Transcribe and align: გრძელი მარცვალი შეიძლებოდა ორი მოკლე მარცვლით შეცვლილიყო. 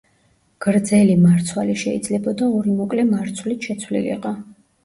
გრძელი 0.65 1.17
მარცვალი 1.25 1.75
შეიძლებოდა 1.83 2.47
ორი 2.61 2.75
მოკლე 2.81 3.07
მარცვლით 3.13 3.69
შეცვლილიყო. 3.71 4.37